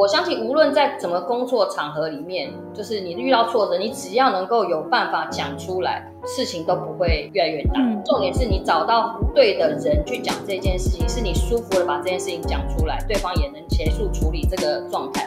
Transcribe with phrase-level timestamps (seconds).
[0.00, 7.74] 我相信无论在怎么工作场合里面，就是你遇到挫折，你只要能够有办法讲出来，事情都不会越来越大。
[8.06, 15.26] 重点是你找到对的人去讲这件事情，是你舒服的把这件事情讲出来，对方也能协助处理这个状态。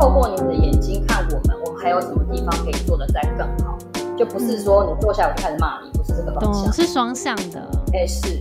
[0.00, 3.76] 透过你们的眼睛看我们，我们还有什么地方可以做的再更好？
[4.16, 7.60] 就不是说你坐下我就开始骂你，不是这个方向，是双向的。
[7.92, 8.40] 哎，是。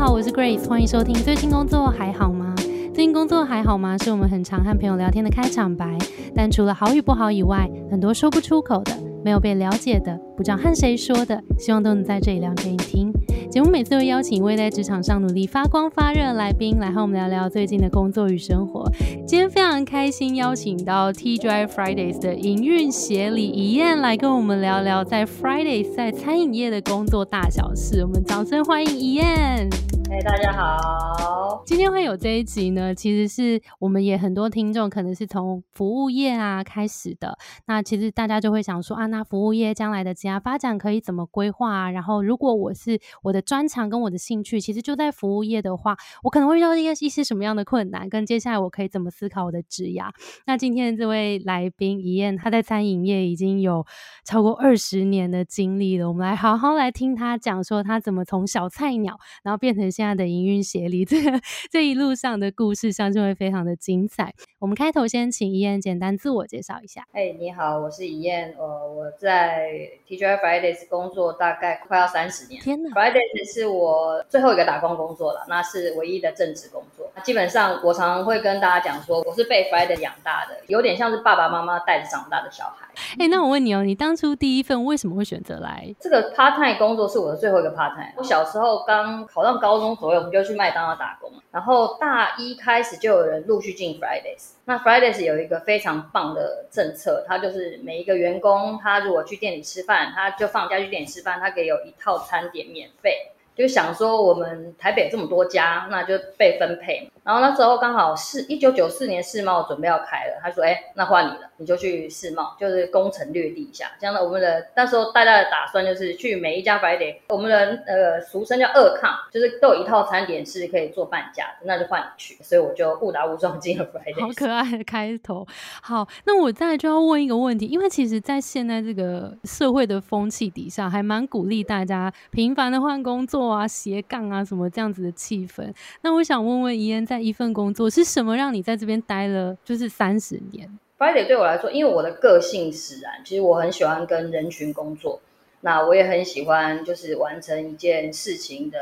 [0.00, 1.14] 好，我是 Grace，欢迎收听。
[1.14, 2.54] 最近工作还好吗？
[2.56, 3.98] 最近工作还好吗？
[3.98, 5.94] 是我们很常和朋友聊天的开场白。
[6.34, 13.12] 但除了好与不好以外，很多说不出口的，没有被了解的，不知道和谁说的，希望都能在这里聊给你听。
[13.50, 18.88] 节目每次都邀请一位在职场上努力发光发热的来宾来和我们聊聊最近的工作与生活。
[19.26, 28.04] 今天非常开心邀请到 T Drive Fridays 的营运协理怡燕来跟我们聊聊在 Fridays 在餐饮业的工作大小事。
[28.04, 29.99] 我们掌声欢迎怡燕。
[30.12, 31.62] 哎，大家好！
[31.64, 37.38] 今天会有这一集呢，其实是我们也很多听众可能是从服务业啊开始的。
[37.66, 41.90] 那其实大家就会想说啊，那服务业将来的职业发展可以怎么规划啊？
[41.92, 48.08] 然后如果我是我的专长跟我的兴趣，其实就在服务业的话，我可能会遇到一些一些什么样的困难？
[48.08, 50.02] 跟接下来我可以怎么思考我的职业？
[50.44, 53.86] 那今天这位来宾怡燕，他在餐饮业已经有
[54.24, 56.08] 超过二十年的经历了。
[56.08, 59.88] 我们来好好来听他讲说，他怎么从小菜鸟，然后变成。
[60.00, 61.38] 现在的营运协力， 这个
[61.70, 64.32] 这一路上的故事相信会非常的精彩。
[64.58, 67.06] 我们开头先请怡燕简单自我介绍一下。
[67.12, 69.68] 哎，你好，我是怡燕，呃，我在
[70.08, 72.62] TGI Fridays 工作大概快要三十年。
[72.62, 77.10] 天哪，Fridays 是我最后一个打工工作了，那是唯一的正职工作。
[77.24, 82.86] 基本上我常常会跟大家讲说，我是被 Fridays 养大的，有点像是爸爸妈妈带着长大的小孩。
[83.18, 87.08] 哎，那我问你哦，你当初第一份为什么会选择来这个 part time 工作？
[87.08, 88.12] 是我的最后一个 part time。
[88.16, 91.32] 我小时候刚考上高中左右，我们就去麦当劳打工。
[91.50, 94.52] 然后大一开始就有人陆续进 Fridays。
[94.66, 103.32] 那 Fridays 有一个非常棒的政策，它就是每一个员工，他如果去店里吃饭，他就放假去店里吃饭，他可以有一套餐点免费。
[103.60, 107.10] 就想说我们台北这么多家，那就被分配。
[107.22, 122.38] 然后那时候刚好是一九九四年世贸准备要开了，他说：“哎，那换你了，你就去世贸，就是攻城略地一下。”这样的，我们的那时候大家的打算就是去每一家 Friday，我们的呃俗称叫二抗，就是都有一套餐点是可以做半价的，那就换你去。
[122.42, 124.20] 所以我就误打误撞进了 Friday。
[124.20, 125.46] 好可爱的开头。
[125.82, 133.50] 好，那我再就要问一个问题，因为其实，在现在这个社会的风气底下，还蛮鼓励大家频繁的换工作。
[133.50, 135.74] 啊，斜杠啊，什么这样子的气氛？
[136.02, 145.20] 那我想问问怡恩，在一份工作是什么让你在这边待了就是三十年？Friday 对我来说，因为我的个性使然，其实我很喜欢跟人群工作，
[145.62, 148.78] 那我也很喜欢就是完成一件事情的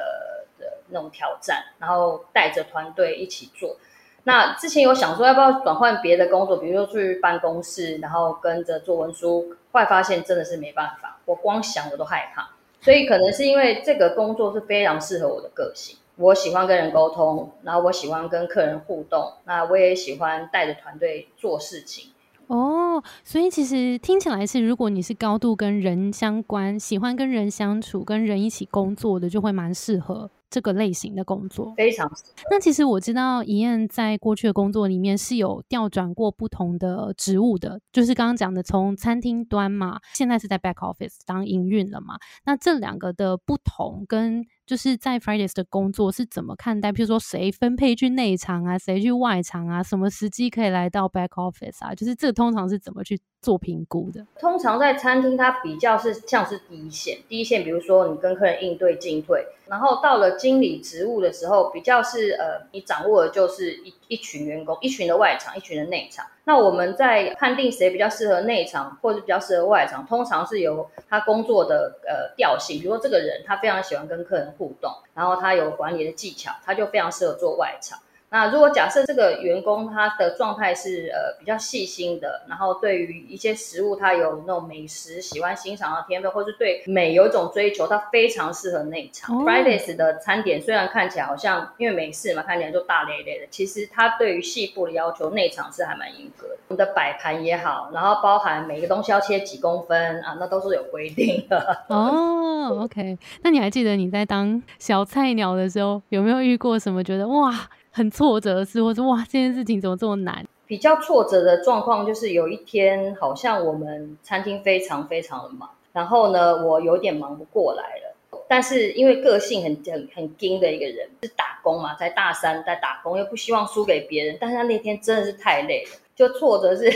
[0.59, 3.78] 的那种挑战，然后带着团队一起做。
[4.25, 12.50] 那之前有想说要不要转换别的工作，比如说去办公室，然后跟着做文书，后来发现真的是没办法，我光想我都害怕。
[12.83, 22.11] 所以可能是因为这个工作是非常适合我的个性，我喜欢跟人沟通，然后我喜欢跟客人互动，那我也喜欢带着团队做事情。
[22.49, 30.31] 哦，所以其实听起来是，如果你是高度跟人相关，喜欢跟人相处、跟人一起工作的，就会蛮适合。
[30.51, 32.11] 这个类型的工作非常。
[32.50, 42.17] 那其实我知道，怡燕在过去的工作里面是有调转过不同的职务的，就是刚刚讲的从餐厅端嘛，现在是在 back office 当营运了嘛。
[42.47, 44.43] 那这两个的不同跟。
[44.69, 46.93] 就是在 Fridays 的工作是怎么看待？
[46.93, 51.95] 譬如说谁分配去内场啊，谁去外场啊，什么时机可以来到 back office 啊？
[51.95, 54.27] 就是这通常是怎么去做评估的？
[54.39, 66.27] 通常在餐厅，它比较是像是第一线，第一线，比如说你跟客人应对进退，然后到了经理职务的时候，比较是呃，你掌握的就是一一群员工，一群的外场，一群的内场。
[66.45, 77.99] 那我们在判定谁比较适合内场，或者比较适合外场，通常是由他工作的呃调性，比如说这个人他非常喜欢跟客人互动，然后他有管理的技巧，他就非常适合做外场。
[78.31, 89.37] 那如果假设这个员工他的状态是呃比较细心的，然后对于一些食物他有那种美食喜欢欣赏的天分，或是对美有一种追求，他非常适合内场。
[89.45, 96.57] Fridays 的餐点虽然看起来好像因为美式嘛，看起来就大咧咧的，其实它对于细部的要求，内场是还蛮严格的。
[96.69, 101.85] 我们的摆盘也好，然后包含每个东西要切几公分啊，那都是有规定的。
[101.89, 107.69] 哦，OK，那你还记得你在当小菜鸟的时候，有没有遇过什么觉得哇？
[107.90, 110.46] 很挫折的事，或者哇，这件事情怎么这么难？
[110.67, 118.14] 比较挫折的状况就是有一天，好像我们餐厅非常非常的忙，然后呢，我有点忙不过来了。
[118.46, 124.37] 但是因为个性很很很硬的一个人，是打工嘛，在大三在打工，又不希望输给别人。
[124.41, 126.91] 但是他那天真的是太累了，就挫折是，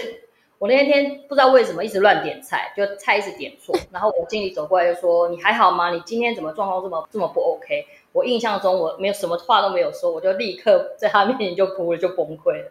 [0.59, 3.75] 我那天不知道为什么一直乱点菜，就菜一直点错。
[3.91, 5.91] 然后我经理走过来就说：“你还好吗？
[5.91, 12.71] 你今天怎么状况这么这么不 OK？” 我印象中我没有什么话都没有说，我就立刻在他面前就哭了，就崩溃了，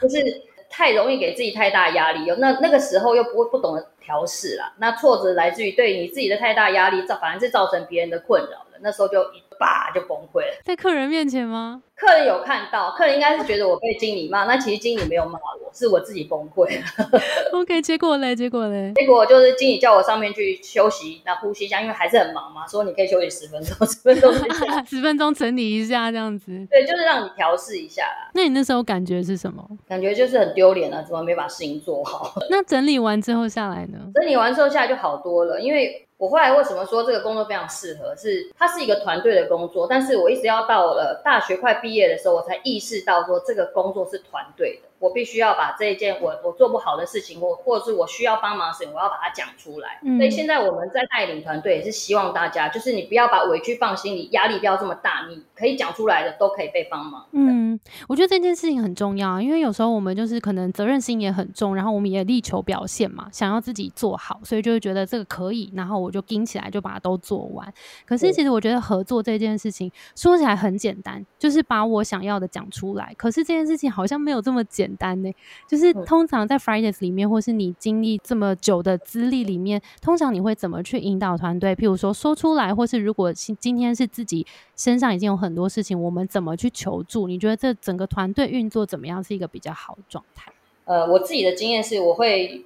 [0.00, 4.74] 就是太容易给自己太大压力，又那那个时候又不会不懂得调试啦。
[4.78, 8.80] 那挫折来自于对你自己的太大压力，造反而是造成别人的困扰了。
[8.82, 11.82] 那时候就一把就崩溃了，在客人面前吗？
[11.96, 17.20] 客人有看到，客人应该是觉得我被经理骂，那其实经理没有骂我，是我自己崩溃了。
[17.54, 18.34] OK，结果嘞？
[18.34, 18.92] 结果嘞？
[18.96, 24.32] 结果就是经理叫我上面去休息，那呼吸一下，因为还是很忙嘛，说你可以休息十分钟， 十分钟
[24.84, 26.66] 十分钟整理一下这样子。
[26.68, 28.30] 对，就是让你调试一下啦。
[28.34, 29.64] 那你那时候感觉是什么？
[29.88, 32.34] 感觉就是很丢脸啊，怎么没把事情做好？
[32.50, 33.98] 那整理完之后下来呢？
[34.14, 36.00] 整理完之后下来就好多了，因为。
[36.24, 38.16] 我后来为什么说这个工作非常适合？
[38.16, 44.88] 是它是一个团队的工作，但是我一直要到了大学快毕业的时候，我才意识到说这个工作是团队的。
[45.04, 50.00] 我必须要把这一件我我做不好的事情，我或者是我需要帮忙的事情，我要把它讲出来。
[50.16, 57.26] 所以现在我们在带领团队，也是希望大家，就是你不要把委屈放心里，压力不要这么大，你可以讲出来的都可以被帮忙。
[57.32, 57.78] 嗯，
[58.08, 67.70] 我觉得这件事情很重要，因为有时候我们就是可能责任心也很重，然后我们也力求表现嘛，想要自己做好，所以就会觉得这个可以，然后我就盯起来就把它都做完。
[68.06, 73.12] 可是其实我觉得合作这件事情说起来很简单，就是把我想要的讲出来。
[73.18, 75.32] 可是这件事情好像没有这么简单呢。
[75.68, 81.74] 就是通常在 Fridays 里面，或是你经历这么久的资历里面，通常你会怎么去引导团队？
[81.74, 84.46] 譬如说说出来，或是如果今天是自己
[84.76, 87.26] 身上已经有很多事情，我们怎么去求助？
[87.26, 90.52] 你觉得这整个团队运作怎么样是一个比较好的状态？
[90.84, 92.64] 呃，我自己的经验是，我会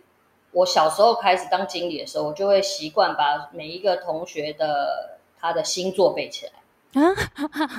[0.53, 6.53] 我小时候开始当经理的时候，我就会习惯把每一个同学的他的星座背起来。
[6.95, 7.03] 啊，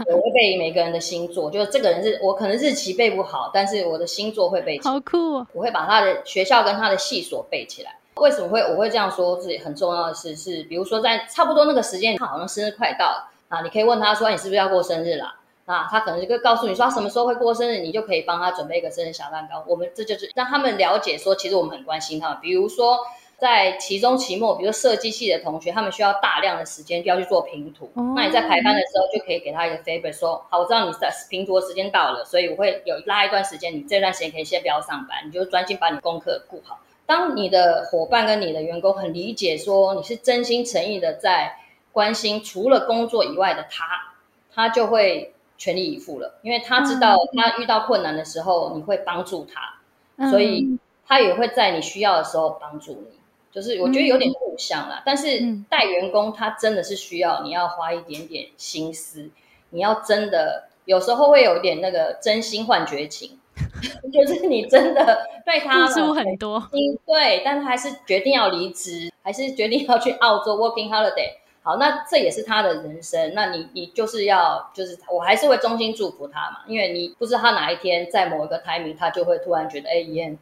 [0.06, 4.94] 我会背每个人的星座，就是这个人是我可能日期背不好，但是我的星座会背起来。
[4.94, 5.38] 好酷！
[5.54, 7.98] 我会把他的学校跟他的系所背起来。
[8.16, 9.36] 为什么会我会这样说？
[9.38, 15.34] 自己很重要的事，是比如说在差不多那个时间，他好像生日快到了啊，你可以问他说：“你是不是要过生日了？”
[15.66, 19.64] 啊，他可能就会告诉你说他什么时候会过生日，你就可以帮他准备一个生日小蛋糕。
[19.68, 22.38] 我们这就是让他们了解说，其实我们很关心他们。
[22.42, 23.00] 比如说。
[23.40, 27.90] 在期中、期末，比如说设计系的同学，他们需要大量的时间就要去做拼图。
[28.16, 36.80] 那你在排班的时候，就可以给他一个 favor，说好，我知道你在拼图的时间到了，所以我会有拉一段时间，你这段时间可以先不要上班，你就专心把你功课顾好。
[37.06, 41.56] 当你的伙伴跟你的员工很理解说你是真心诚意的在
[41.92, 44.14] 关心除了工作以外的他，
[44.54, 50.78] 他就会全力以赴了，因为他知道他遇到困难的时候你会帮助他，所以
[51.08, 53.19] 他也会在你需要的时候帮助你。
[53.52, 59.30] 就是我觉得有点互相啦，但是带员工他真的是需要你要花一点点心思，
[59.72, 63.40] 你要真的有时候会有点那个真心换绝情，
[64.14, 66.62] 就是你真的对他付出很多，
[67.06, 71.40] 对，但他还是决定要离职，还是决定要去澳洲 working holiday。
[71.62, 80.38] 好，那这也是他的人生，那你你就是要就是我还是会衷心祝福他嘛，因为你不知道他哪一天在某一个 timing，他就会突然觉得，哎，燕，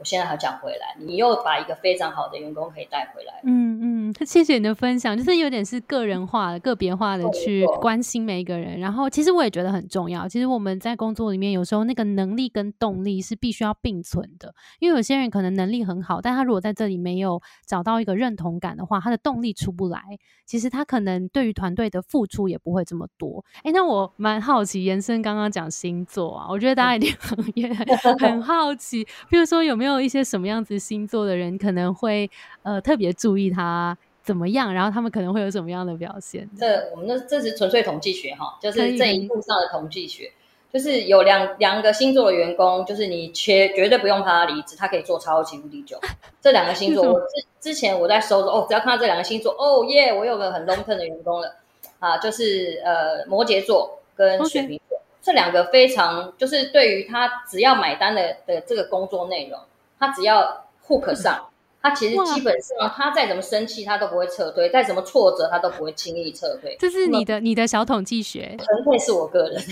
[0.00, 4.00] 我现在好想回来，你又把一个非常好的员工可以带回来，嗯嗯。
[4.26, 8.80] 谢谢你的分享，就是有点是个人化的、个别化的去关心每一个人。
[8.80, 10.26] 然后，其实我也觉得很重要。
[10.26, 14.52] 其实我们在工作里面，有时候那个能力跟动力是必须要并存的。
[14.80, 20.02] 因为有些人可能能力很好，但他如果在这里没有找到一个认同感的话，他的动力出不来。
[20.44, 23.44] 其实他可能对于团队的付出也不会这么多。
[23.62, 27.14] 哎，那我蛮好奇，延伸刚刚讲星座啊，我觉得大家一定
[27.54, 27.72] 也
[28.18, 29.04] 很好奇。
[29.28, 32.30] 比如说，有没有一些什么样子星座的人可能会
[32.62, 33.96] 呃特别注意他？
[34.22, 34.72] 怎么样？
[34.72, 36.48] 然后他们可能会有什么样的表现？
[36.56, 40.30] 这我们的这是纯粹统计学哈，就是这一步上的统计学，
[40.70, 45.98] 就是有两两个星座的员工，就是你绝绝对不用怕他离职，他可以做超级无敌久。
[46.40, 47.26] 这两个星座， 我之
[47.60, 51.56] 之前我在搜着哦，只要看到这两个星座，哦耶，我有个很 long term 的员工了
[51.98, 59.58] 啊，就是呃摩羯座跟水瓶座，这两个非常就是对于他只要买单的的这个工作内容，
[60.00, 61.49] 他只要户口上。
[61.82, 66.76] 他其实基本上，他再怎么生气，他都不会撤退；再怎么挫折，他都不会轻易撤退。
[66.78, 69.62] 这是你的你的小统计学，纯粹是我个人。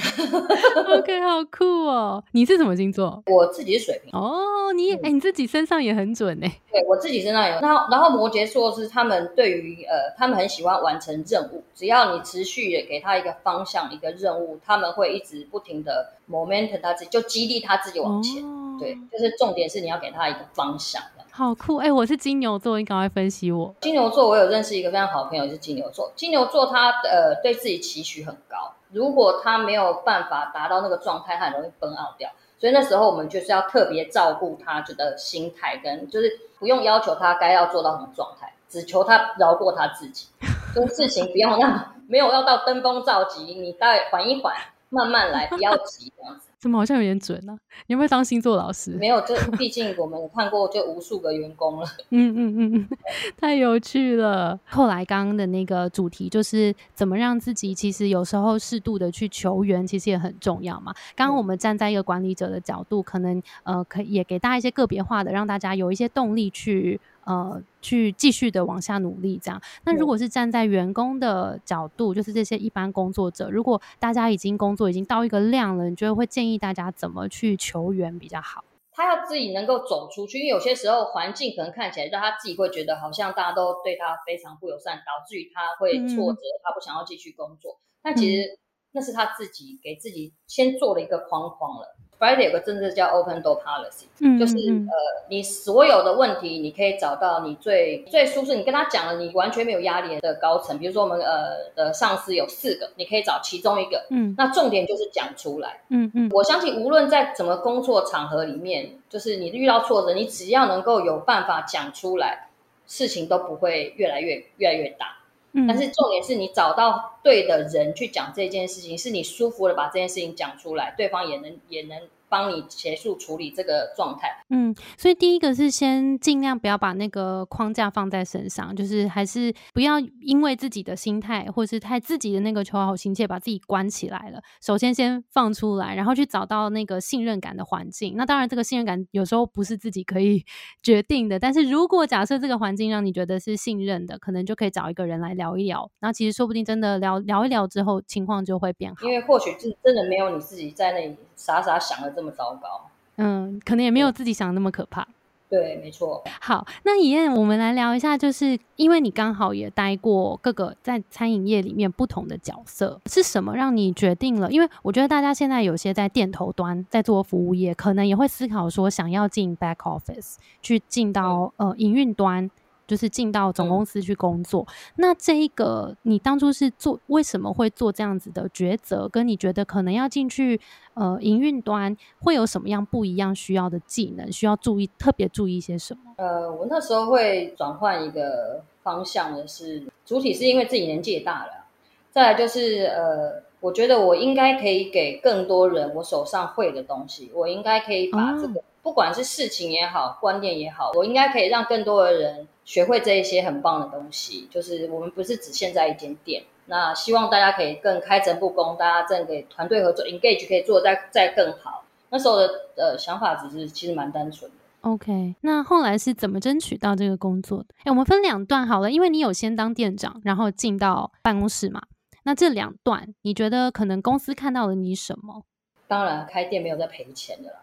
[0.98, 2.24] OK，好酷哦！
[2.32, 3.22] 你是什么星座？
[3.26, 4.10] 我自己是水瓶。
[4.12, 6.50] 哦，你哎，你自己身上也很准哎。
[6.72, 7.60] 对我自己身上有。
[7.60, 11.62] 然后，然后摩羯座是他们对于呃，他们很喜欢完成任务。
[11.74, 18.42] 只要你持续的给他一个方向、一个任务，他们会一直不停的 momentum 他自己，就激励他自己往前。
[18.78, 21.02] 对，就是重点是你要给他一个方向。
[21.38, 21.76] 好酷！
[21.76, 23.72] 哎，我是金牛座，你赶快分析我。
[23.80, 26.10] 金牛座，我有认识一个非常好的朋友是金牛座。
[26.16, 32.28] 金牛座他呃对自己期许很高，如果他没有办法达到那个状态，他很容易崩傲掉。
[32.58, 36.28] 所以那时候我们就是要特别照顾他觉得心态，跟就是
[36.58, 40.26] 不用要求他该要做到什么状态，只求他饶过他自己，
[40.74, 44.52] 就是事情不要让 没有要到登峰造极，你再缓一缓，
[44.88, 46.47] 慢慢来，不要急这样子。
[46.60, 47.56] 怎么好像有点准呢？
[47.86, 48.90] 你有没有当星座老师？
[48.92, 51.86] 没有，这毕竟我们看过就无数个员工了。
[52.10, 52.88] 嗯嗯嗯嗯，
[53.36, 54.58] 太有趣了。
[54.66, 60.92] 后来刚刚的那个主题就是怎么让自己其实有时候适度的去求援，其实也很重要嘛。
[61.14, 67.00] 刚刚我们站在一个管理者的角度，可能呃可以也给大家一些个别化的，让大家有一些动力去。
[67.28, 69.60] 呃，去继续的往下努力，这样。
[69.84, 78.64] 那如果是站在员工的角度，就是这些一般工作者，如果大家已经工作已经到一个量了，你觉得会建议大家怎么去求援比较好？
[78.92, 87.78] 他要自己能够走出去，因为有些时候环境可能看起来让他自己会觉得好像大家都对他非常不友善，导致于他会挫折，他不想要继续工作。
[88.02, 88.58] 但其实
[88.92, 91.97] 那是他自己给自己先做了一个框框了。
[92.18, 100.76] Friday 有个政策叫 Open Door Policy，嗯就是呃，你所有的问题，你可以找到你最最舒适，你跟他讲了，你完全没有压力的高层。
[100.78, 104.04] 比如说我们呃的上司有四个，你可以找其中一个。
[104.10, 105.80] 嗯，那重点就是讲出来。
[105.90, 112.48] 嗯嗯，我相信无论在怎么工作场合里面，就是你遇到挫折，你只要能够有办法讲出来，
[112.86, 115.17] 事情都不会越来越越来越大。
[115.66, 121.98] 但是重点是你找到对的人去讲这件事情，是你舒服的把这件事情讲出来，对方也能也能。
[122.28, 124.28] 帮你结束处理这个状态。
[124.50, 134.40] 嗯，所以第一个是先尽量不要把那个框架放在身上，就是还是不要因为自己的心态或是太自己的那个求好心切，把自己关起来了。
[134.60, 138.14] 首先先放出来，然后去找到那个信任感的环境。
[138.16, 140.44] 那当然，这个信任感有时候不是自己可以
[140.82, 141.38] 决定的。
[141.38, 145.90] 但是如果假设这个环境让你觉得是信任的，可能就可以找一个人来聊一聊。
[146.00, 149.06] 然后其实说不定真的聊聊一聊之后，情况就会变好。
[149.06, 152.17] 因为或许是真的没有你自己在那里傻傻想的。
[152.18, 155.06] 这么糟糕，嗯，可能也没有自己想的那么可怕。
[155.48, 156.22] 对，没错。
[156.40, 164.50] 好，那以燕，我们来聊一下，就是因为你刚好也待过各个在餐饮业里面不同的角色，是什么让你决定了？
[164.50, 172.50] 因为我觉得大家现在有些在店头端在做服务业，可能也会思考说想要进 back office，去进到呃营运端。
[172.88, 174.66] 就是进到总公司去工作，
[174.96, 179.06] 那这一个你当初是做为什么会做这样子的抉择？
[179.10, 180.58] 跟你觉得可能要进去
[180.94, 184.32] 呃营运端会有什么样不一样需要的技能？
[184.32, 186.14] 需要注意特别注意一些什么？
[186.16, 191.66] 呃，我那时候会转换一个方向的是主体是因为自己年纪也大了，
[192.10, 202.48] 再来就是呃，我觉得我应该可以给更多人我手上会的东西，我应该可以把这个不管是事情也好，观念也好，我应该可以让更多的人。
[202.64, 206.42] 学会这一些很棒的东西，就是我们不是只限在一间店。
[206.66, 211.84] 那希望大家可以更开诚布公，大家正给团队合作，engage 可以做再再更好。
[212.08, 214.56] 那时候的呃想法只是其实蛮单纯的。
[214.82, 217.66] OK，那后来是怎么争取到这个工作的？
[217.84, 221.82] 哎，我们分两段好了，因为你有先当店长，然后进到办公室嘛。
[222.24, 225.44] 那这两段，你觉得可能公司看到了你什么？
[225.88, 227.58] 当然，开店没有在赔钱的啦。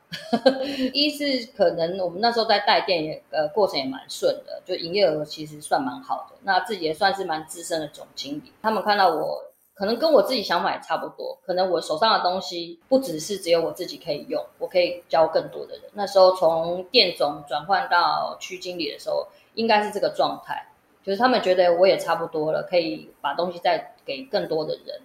[0.94, 6.36] 一是可能我们那时候在带店也呃过程也蛮顺的，就营业额其实算蛮好的。
[6.42, 9.40] 那自己也算是蛮资深的总经理，他们看到我
[9.76, 15.84] 可能跟我自己想法差不多，可能我手上的东西不只是只有我自己可以用，我可以教更多的人。
[15.94, 20.66] 那时候从店总转换到区经理的时候，应该是这个状态，
[21.04, 25.00] 就是他们觉得我也差不多了，可以把东西再给更多的人。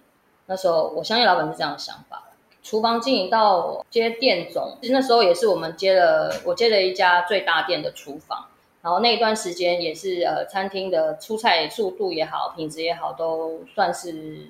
[0.47, 2.29] 那时候我相信老板是这样的想法。
[2.63, 8.45] 厨房经营到接店总，其实那时候也是我们接了，我接了一家最大店的厨房，
[8.81, 14.47] 然后那一段时间也是呃，餐厅的出菜速度也好，品质也好，都算是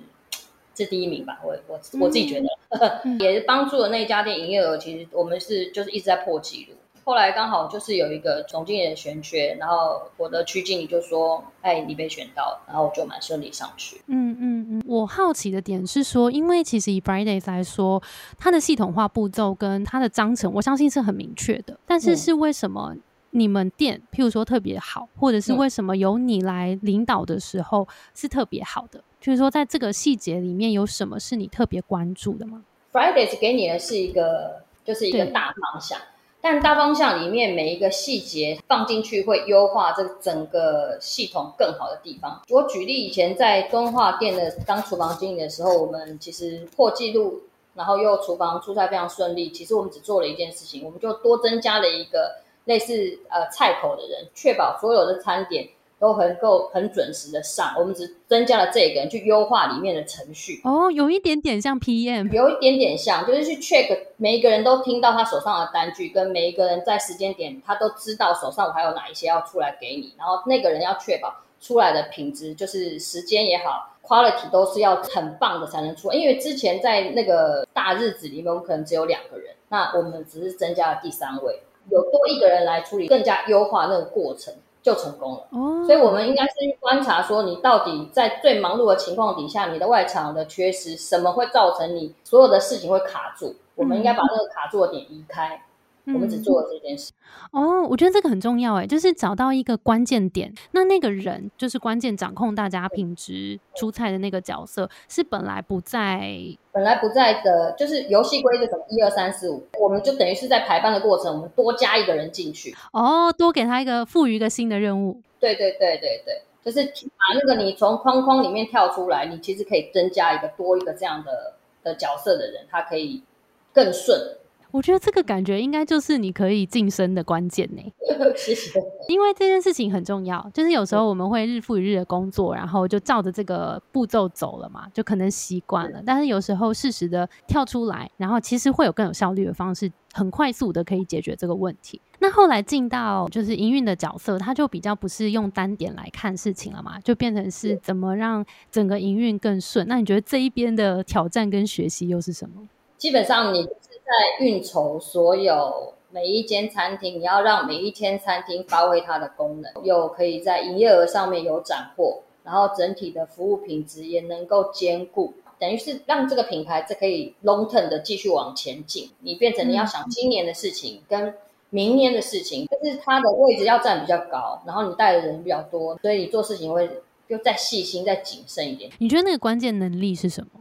[0.74, 1.40] 这第一名吧。
[1.44, 2.42] 我我我自己觉
[2.78, 6.76] 得， 也是帮助了那一家店营业额，其实我们是就是一直在破纪录。
[7.04, 14.02] 后来刚好就是有一个总经理的选缺，然后我的区经理就说：“哎，你被选到。”然后我就蛮顺利上去。
[14.08, 14.84] 嗯嗯嗯。
[14.86, 18.02] 我好奇的点是说，因为其实以 Fridays 来说，
[18.38, 21.78] 它的系统化步骤跟它的章程，我相信是很明确的。
[21.86, 22.96] 但是是为什么
[23.32, 29.04] 你们店，譬如说特别好，或者是为什么由你来领导的时候是特别好的？
[29.20, 36.00] 就是说，在这个细节里面有什么是你特别关注的吗？Fridays 给你的是一个，就是一个大方向。
[36.42, 42.42] 但大方向里面每一个细节放进去，会优化这整个系统更好的地方。
[42.50, 47.44] 我举例，以前在敦化店的当厨房经理的时候，我们其实破纪录，
[47.76, 49.52] 然后又厨房出菜非常顺利。
[49.52, 55.70] 其实我们只做了一件事情，我们就多增加了一个类似呃菜口的人，确保所有的餐点。
[56.02, 60.60] 都很够很准时的上，我们只增加了这个人去优化里面的程序。
[60.64, 76.12] 哦，有一点点像 PM，有一点点像，就是去 check 每一个人都听到他手上的单据，跟每一个人在时间点他都知道手上我还有哪一些要出来给你，然后那个人要确保出来的品质，就是时间也好，quality 都是要很棒的才能出。
[76.12, 84.52] 因为之前在那个大日子里面，我们可能只有两个人，那我们只是增加了第三位，有多一个人来处理，更加优化那个过程。
[84.84, 93.56] 就成功了，所以我们应该是观察说，你到底在最忙碌的情况底下，你的外场的缺失，什么会造成你所有的事情会卡住？
[93.76, 95.64] 我们应该把这个卡住的点移开。
[96.06, 97.12] 我们只做了这件事
[97.52, 100.52] 哦，我觉得这个很重要哎，就是找到一个关键点。
[100.72, 106.36] 那那个人就是关键掌控大家品质出菜的那个角色，是本来不在，
[106.72, 115.22] 本来不在的，就是游戏规则什么一二三四五，我们就等于是在排班的过程，我们多加一个人进去哦，多给他一个赋予一个新的任务。
[115.40, 121.54] 对对对对对，就是把那个你从框框里面跳出来，你其实可以增加一个多一个这样的
[121.84, 123.24] 的角色的人，他可以
[123.72, 124.38] 更顺。
[124.72, 127.82] 我觉得这个感觉应该就是你可以晋升的关键呢。
[128.36, 128.82] 谢谢。
[129.08, 136.02] 因为这件事情很重要，就是有时候我们会日复一日的工作，然后就照着这个步骤走了嘛，就可能习惯了。
[136.06, 142.00] 但是有时候适时的跳出来，然后其实会有更有效率的方式，很快速的可以解决这个问题。
[142.20, 149.88] 那后来进到就是营运的角色，他就比较不是用单点来看事情了嘛，就变成是怎么让整个营运更顺。
[149.88, 152.68] 那你觉得这一边的挑战跟学习又是什么？
[152.98, 153.68] 基本上你。
[154.12, 169.10] 在运筹所有每一间餐厅，你要让每一间餐厅发挥它的功能，又可以在营业额上面有斩获，然后整体的服务品质也能够兼顾，等于是让这个品牌这可以 long term 的继续往前进。
[169.22, 171.34] 你变成你要想今年的事情跟
[171.70, 176.90] 明年的事情，但是它的位置要占比较高，然后你带的人比较多，所以你做事情会
[177.30, 178.92] 就再细心、再谨慎一点。
[178.98, 180.61] 你觉得那个关键能力是什么？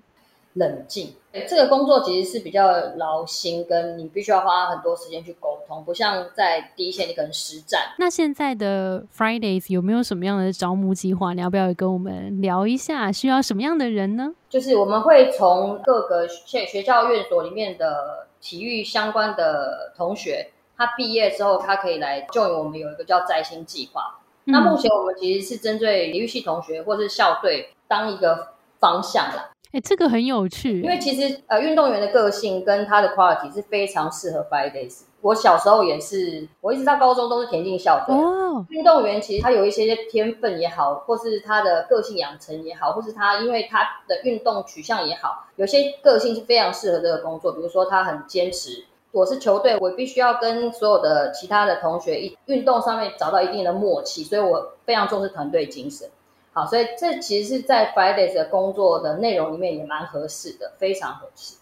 [0.54, 1.14] 冷静，
[1.48, 7.94] 这个工作其实是比较劳心，跟你必须要花很多时间去沟通，不像在第一线你可能实战。
[7.98, 11.32] 那现在的 Fridays 有没有什么样的招募计划？
[11.34, 13.12] 你要不要跟我们聊一下？
[13.12, 14.34] 需要什么样的人呢？
[14.48, 24.18] 就是我们会从各个学学校院所里面的体育相关的同学，他毕业之后，他可以来就我们有一个叫摘星计划。
[24.46, 28.48] 那目前我们其实是针对体育系同学或是校队当一个
[28.80, 29.50] 方向啦。
[29.72, 35.02] 哎，这个很有趣，因为其实呃，运动员的个性跟他的 quality 是非常适合 five days。
[35.20, 38.12] 我小时候也是，我一直到高中都是田径校队。
[38.16, 47.52] 哦，运动员其实他有一些天分也好，或是他的个性养成也好，或是他因为他的运动取向也好，有些个性是非常适合这个工作。
[47.52, 56.08] 比如说他很坚持，我是球队，我必须要跟所有的其他的同学一运动上面找到一定的默契，所以我非常重视团队精神。
[56.52, 61.56] 好，所以这其实是在 Fridays 的工作的内容里面也蛮合适的，非常合适。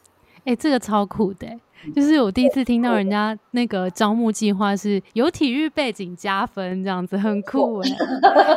[0.44, 1.46] 哎，这个超酷的，
[1.94, 7.90] 就是我第一次听到人家那个招募计划是有体育背景加分这样子，很酷哎。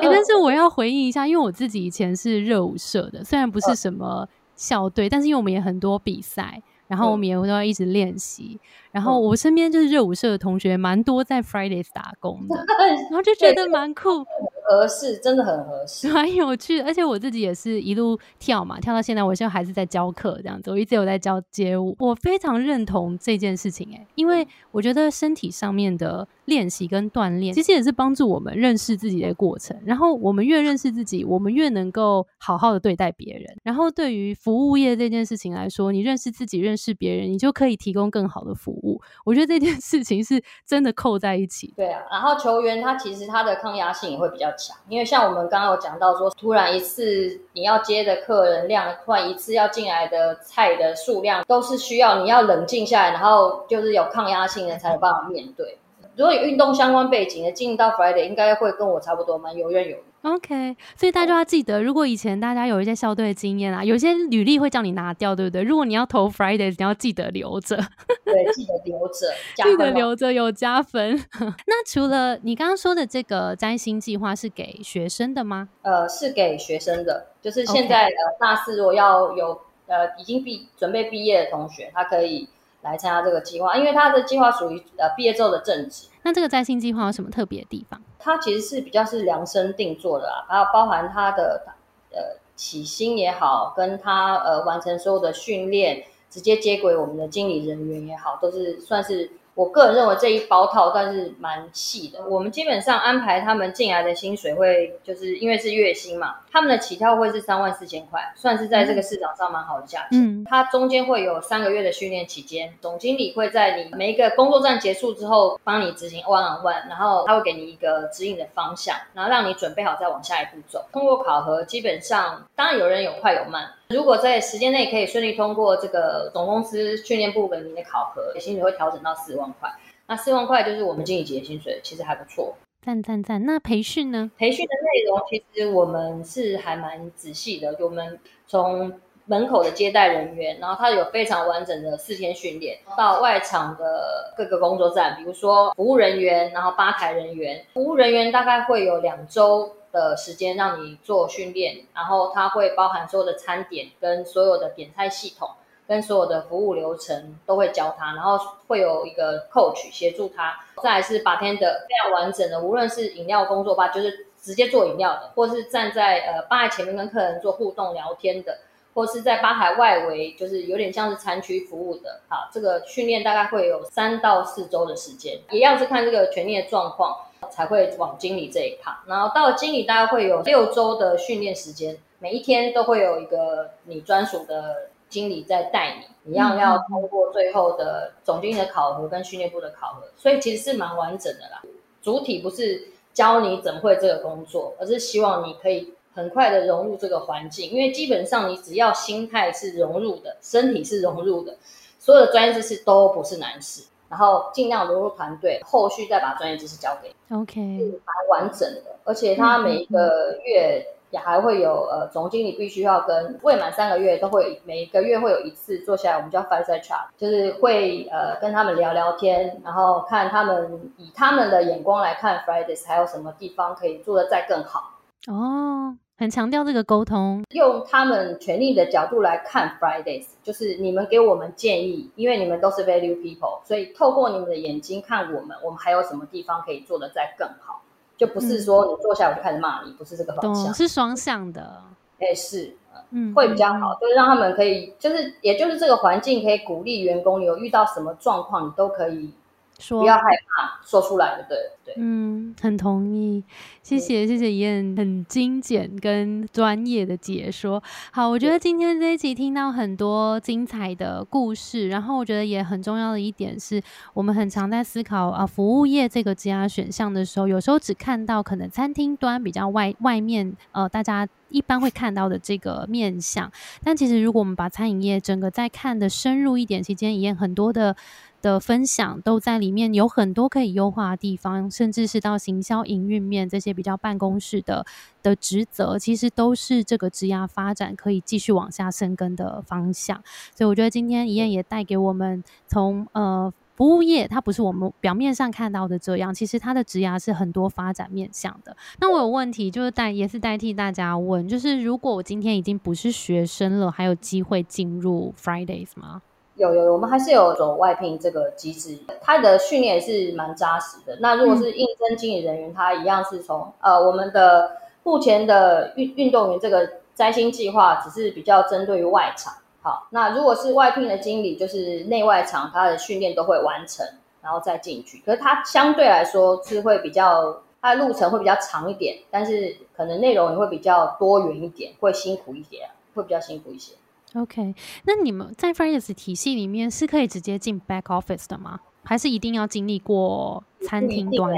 [0.01, 8.57] 但是我要回应一下，因为我自己以前是热舞社的，虽然不是什么校队，但是因为我们也很多比赛，然后我们也都要一直练习。
[8.93, 12.55] 然后我身边就是热舞社的同学蛮多在 Fridays 打工的，
[13.09, 14.25] 然后就觉得蛮酷。
[14.71, 16.79] 合适，真的很合适， 蛮有趣。
[16.81, 20.71] 而且我自己也是一路跳嘛，跳到现在，我现在还是在教课这样子。
[20.71, 29.73] 我一直有在教街舞，我非常认同这件事情哎，因为我觉得身体上面的练习跟锻炼，其实也是帮助我们认识自己的过程。
[29.85, 33.45] 然后我们越认识自己，我们越能够好好的对待别人。
[33.63, 39.01] 然后对于服务业这件事情来说，你认识自己，认识别人，你就可以提供更好的服务。
[39.23, 41.73] 我觉得这件事情是真的扣在一起。
[41.77, 44.75] 对啊，然后球员他其实他的抗压性也会比较强。
[44.89, 55.77] 因为像我们刚刚有讲到说，突然一次你要接的客人量，突然一次要进来的菜的数量，都是需要你要冷静下来，然后就是有抗压性的才有办法面对。
[56.15, 60.03] 如果有运动相关背景的，进到 Friday 应该会跟我差不多，蛮游刃有余。
[60.23, 65.63] OK，所以大家就要记得，如果以前大家有一些校队经验啊，有些履历会叫你拿掉，对不对？
[65.63, 67.75] 如果你要投 Friday，你要记得留着。
[68.23, 71.19] 对，记得留着， 记得留着有加分。
[71.65, 75.69] 那除了你刚刚说的这个摘星计划是给学生的吗？
[75.81, 82.47] 呃，是给学生的，就是现在呃大四如果要有呃已经毕准备毕业的同学，他可以
[82.81, 86.07] 来参加这个计划，因为他的计划属于呃毕业之后的正职。
[86.23, 88.01] 那这个在薪计划有什么特别的地方？
[88.19, 91.63] 它其实是比较是量身定做的啦，还有包含他的
[92.11, 102.25] 呃起薪也好，跟他呃完成所有的训练，直接接轨我们的经理人员也好，都是算是我个人认为这一包套算是蛮细的。
[102.25, 110.09] 我们基本上安排他们进来的薪水会，就是因为是月薪嘛，他们的起跳会是三万四千块，算是在这个市场上蛮好的价钱。
[110.11, 120.85] 嗯，它中间会有三个月的训练期间，总经理会在你每一个工作站结束之后，帮你执行 one on one，然后他会给你一个指引的方向，然后让你准备好再往下一步走。
[120.91, 123.69] 通过考核，基本上当然有人有快有慢。
[123.91, 129.69] 如果在时间内可以顺利通过这个总公司训练部门的考核，薪水会调整到四万块。
[130.07, 132.55] 那四万块就是我们经理级的薪水，其实还不错。
[132.83, 133.45] 赞赞赞！
[133.45, 134.31] 那培训呢？
[134.37, 137.75] 培训的内容其实我们是还蛮仔细的。
[137.79, 138.91] 我们从
[139.25, 149.75] 门口的接待人员，然后他有非常完整的四天训练，到外场的各个工作站，比如说服务人员，然后吧台人员，服务人员大概会有两周。
[149.91, 155.49] 的时间让你做训练，然后它会包含所有的餐点跟所有的点菜系统，
[155.87, 160.57] 跟所有的服务流程都会教他，然后会有一个 coach 协助他。
[160.81, 168.57] 再来是 bartender 非常完整的，无论是饮料工作吧，就是直接做饮料的，或是站在呃吧台前面跟客人做互动聊天的，
[168.93, 172.21] 或是在吧台外围，就是有点像是餐区服务的。
[172.27, 177.15] 好，这个训练大概会有三到四周的时间，一样是看这个权利的状况。
[177.49, 191.61] 才会往经理这一趴，然后到经理大概会有六周的训练时间，每一天都会有一个你专属的经理在带你，一样要通过最后的总经理的考核跟训练部的考核，所以其实是蛮完整的啦。
[192.01, 201.57] 主体不是教你怎么会这个工作，而是希望你可以很快的融入这个环境，因为基本上你只要心态是融入的，身体是融入的，
[201.99, 203.83] 所有的专业知识都不是难事。
[204.11, 207.15] 然后尽量融入团队，后续再把专业知识交给。
[207.33, 207.59] OK，
[208.05, 224.99] 蛮完整的，而且他每一个月也还会有呃，总经理必须要跟未满三个月都会每一个月会有一次坐下来，我们叫 fireside chat，就是会呃跟他们聊聊天，然后看他们以他们的眼光来看 Fridays 还有什么地方可以做的再更好。
[225.27, 225.95] 哦。
[226.21, 237.81] 很强调这个沟通，用他们权力的角度来看 Fridays，就是你们给我们建议，因为你们都是 value people，所以透过你们的眼睛看我们，我们还有什么地方可以做的再更好，
[238.15, 241.81] 就不是说你坐下我就开始骂你，不是这个方向，是双向的，
[242.19, 242.75] 哎是，
[243.09, 249.33] 嗯，会比较好，就是让他们可以，就是也就是这个环境可以鼓励员工，有遇到什么状况你都可以。
[249.79, 251.95] 说不要害怕说出来，对对？
[251.97, 253.43] 嗯，很同意。
[253.83, 257.81] 谢谢谢谢燕，很精简跟专业的解说。
[258.11, 263.81] 好，我觉得今天这一集听到很多精彩的故事，然后我觉得也很重要的一点是，
[264.13, 273.51] 我们很常在思考啊，服务业这个职业选项的时候，有时候只看到可能餐厅端比较外外面呃，大家一般会看到的这个面相，
[273.83, 277.95] 但其实如果我们把餐饮业整个再看的深入一点，期间也很多的。
[278.41, 284.85] 的分享都在里面，有很多可以优化的地方，甚至是到行销营运面这些比较办公室的
[285.21, 290.21] 的职责，其实都是这个职涯发展可以继续往下深耕的方向。
[290.55, 298.75] 所以我觉得今天一燕也带给我们，从呃服务业，它不是我们表面上看到的这样，其实它的职涯是很多发展面向的。
[298.99, 306.21] 那我有问题，就是代也是代替大家问，就是如果我今天已经不是学生了，还有机会进入 Fridays 吗？
[306.55, 311.17] 有有，我们还是有走外聘这个机制，他的训练也是蛮扎实的。
[311.19, 319.53] 那如果是应征经理人员，他一样是从呃我们的目前的运运动员这个摘星计划，只是比较针对于外场。
[319.81, 324.05] 好，那如果是外聘的经理，就是内外场他的训练都会完成，
[324.43, 325.23] 然后再进去。
[325.25, 333.95] 可是他相对来说是会比较，他的路程会比较长一点，但是可能内容也会比较多元一点，会辛苦一点，会比较辛苦一些。
[334.35, 338.79] OK，那你们在 Fridays 体系里面是可以直接进 Back Office 的吗？
[339.03, 341.51] 还是一定要经历过餐厅端？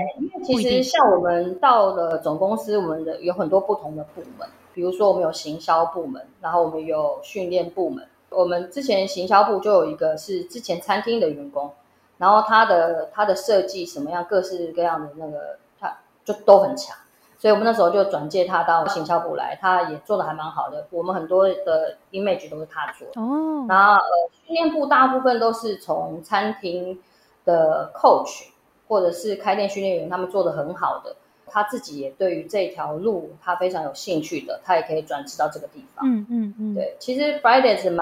[0.43, 8.07] 其实像我们到了总公司，我们的有很多不同的部门，比如说我们有行销部门，然后我们有训练部门。
[8.29, 11.69] 我们之前行销部就有一个是之前餐厅的员工，
[12.17, 16.97] 然后他的他的设计什么样，各式各样的那个，他就都很强。
[17.43, 20.87] 所以我们那时候就转介他到行销部来，他也做的还蛮好的。
[20.91, 23.05] 我们很多的 image 都是他做。
[23.21, 23.65] 哦。
[23.67, 24.09] 然后呃，
[24.45, 26.97] 训练部大部分都是从餐厅
[27.43, 28.45] 的 coach
[28.87, 31.13] 或者是开店训练员，他们做的很好的。
[31.45, 36.07] 他自己也对于这条路他非常有兴趣的，他也可以转职到这个地方。
[36.07, 36.75] 嗯嗯嗯。
[36.75, 37.97] 对，其实 Fridays 蛮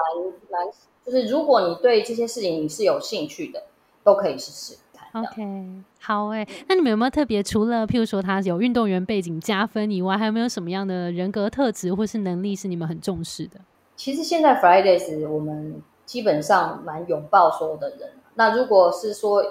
[0.52, 0.64] 蛮，
[1.04, 3.64] 就是如果你对这些事情你是有兴趣的，
[4.04, 4.78] 都可以试试。
[5.12, 5.68] OK，
[6.00, 6.46] 好诶。
[6.68, 7.42] 那你们有没有特别？
[7.42, 13.60] 除了譬如说他有运动员背景加分以外，还有没有什么样的人格特质或是能力是你们很重视的？
[13.94, 18.08] 其实现在 Fridays 我们基本上蛮拥抱所有的人。
[18.34, 19.44] 那如果是说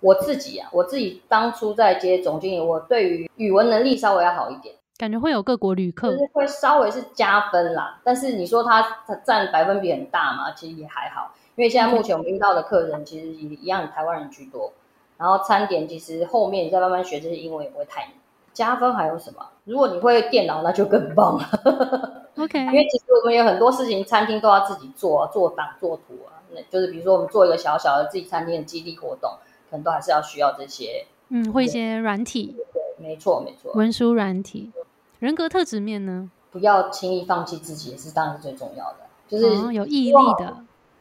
[0.00, 7.98] 我自己啊，我自己当初在接总经理，我对于语文能力稍微要好一点，感觉会有各国旅客，就是会稍微是加分啦。
[8.04, 14.70] 但是你说它它占百分比很大嘛，其实也还好，因为现在目前我们遇到的客人其实也一样，台湾人居多。
[15.18, 18.12] 然后餐点其实后面你再慢慢学这些英文也不会太难。
[18.52, 19.46] 加分还有什么？
[19.64, 22.26] 如果你会电脑，那就更棒了。
[22.38, 26.40] OK，因为其实我们有很多事情，餐厅都要自己做啊，做档、做图啊。
[26.54, 29.30] 那就是比如说我们做一个小小的自己餐厅的基地活动，
[29.70, 31.04] 可能都还是要需要这些。
[31.28, 32.56] 嗯，会一些软体。
[32.72, 33.72] 对，没错没错。
[33.74, 34.72] 文书软体。
[35.18, 36.30] 人格特质面呢？
[36.50, 38.98] 不要轻易放弃自己，也是当然是最重要的。
[39.28, 40.56] 就是有毅力的。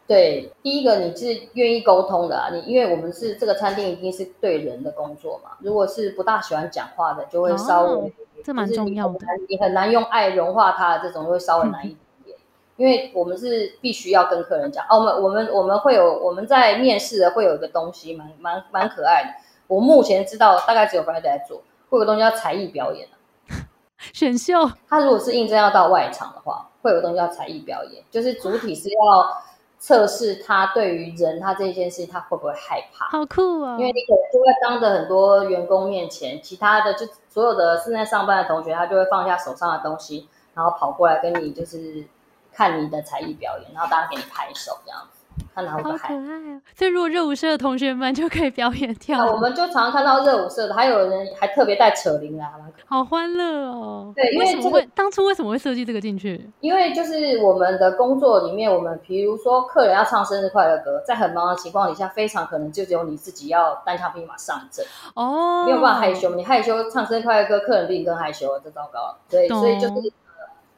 [0.07, 5.51] 对，第一个你是愿意沟通的啊，你因为我们是这个餐厅一定是对人的工作嘛。
[5.61, 8.13] 如果是不大喜欢讲话的，就会稍微
[8.43, 9.17] 这蛮重要的，
[9.49, 12.37] 你很难用爱融化他的这种会稍微难一点，
[12.77, 19.29] 因为我们是必须要跟客人讲哦，我们我们我们会有我们在面试的会有一个东西蛮蛮蛮可爱的，
[19.65, 23.07] 我目前知道大概只有 Friday 在做，会有东西叫才艺表演
[24.13, 24.53] 选秀。
[24.87, 29.54] 他如果是应征要到外场的话，会有东西叫才艺表演，就是主体是要。
[29.85, 33.05] 测试他对于人他这件事情他会不会害怕？
[33.15, 33.77] 好酷啊！
[33.77, 42.03] 因为你可能就会当着很多员工面前，其他的就所有的正在上班的同学，他就会放下手上的东西，然后跑过来跟你就是
[42.51, 45.14] 看你的才艺表演，然后大家给你拍手这样子。
[45.53, 46.61] 好可爱哦！
[46.75, 52.45] 所以如果热舞社的同学们就可以表演跳，我们就常常看到热舞社的，还有人还特别带扯铃来，
[52.85, 54.11] 好欢乐哦。
[54.15, 56.49] 对，因为这个当初为什么会设计这个进去？
[56.59, 69.47] 因为就是我们的工作里面，我们比如说客人要唱生日快乐歌，在很忙的情况底下，非常可能就只有你自己要单枪匹马上阵哦，没有办法害羞，你害羞唱生日快乐歌，客人比你更害羞，这糟糕对。
[69.47, 70.13] 所以，所以就是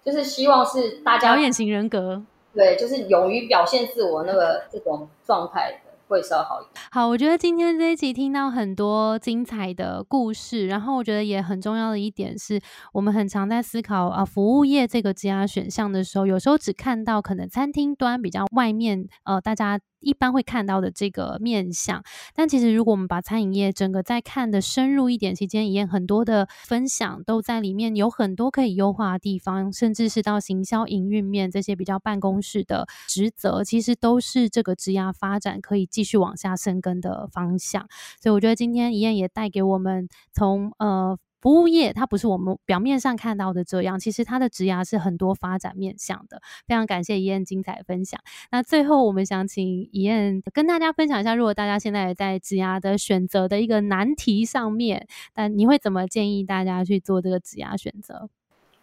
[0.06, 2.22] 就是希望是大家表演型人格。
[2.58, 6.84] 对，就是勇于表现自我那个这种状态会稍好一点。
[6.92, 12.60] 好，我觉得今天这一集听到很多精彩的故事，然后我觉得也很重要的一点是，
[12.94, 19.80] 我们很常在思考啊，服务业这个职业选项的时候，有时候只看到可能餐厅端比较外面，呃，大家。
[20.00, 22.04] 一般会看到的这个面相，
[22.36, 37.88] 但其实如果我们把餐饮业整个再看的深入一点，期间也很多的分享都在里面，有很多可以优化的地方，甚至是到行销营运面这些比较办公室的职责，其实都是这个职涯发展可以继续往下深耕的方向。
[38.22, 41.18] 所以我觉得今天一燕也带给我们从呃。
[41.48, 46.42] 服务业它不是我们表面上看到的这样，其实它的职涯是很多发展面向的。
[46.68, 48.20] 非常感谢怡燕精彩分享。
[48.52, 58.28] 那最后我们想请怡燕跟大家分享一下，如果大家现在在职涯的选择的一个难题上面，那你会怎么建议大家去做这个职涯选择？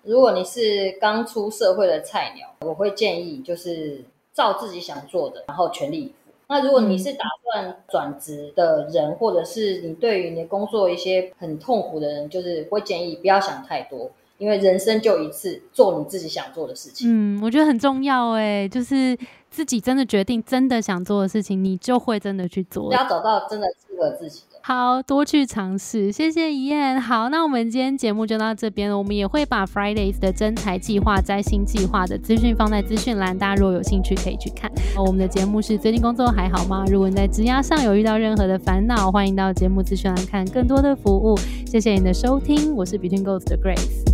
[0.03, 6.15] 如果你是刚出社会的菜鸟，我会建议就是照自己想做的，然后全力。
[6.47, 17.09] 那如果你是打算转职的人，或者是你对于你的工作一些很痛苦的人，就是会建议不要想太多，因为人生就一次，做你自己想做的事情。
[17.09, 19.17] 嗯，我觉得很重要哎，就是
[19.51, 22.93] 自己真的决定真的想做的事情，你就会真的去做。
[22.93, 24.59] 要找到真的适合自己的。
[24.67, 26.99] 好多去尝试，谢谢怡燕。
[26.99, 28.97] 好，那我们今天节目就到这边了。
[28.97, 34.71] 我们也会把 Fridays 的真才计划、摘星计划的资讯放在资讯栏，大家如果有兴趣可以去看。
[34.97, 36.83] 我们的节目是最近工作还好吗？
[36.89, 41.39] 如果你在职涯上有遇到任何的烦恼，欢迎到节目资讯栏看更多的服务。
[41.67, 44.14] 谢谢你的收听，我是 Between Ghosts 的 Grace。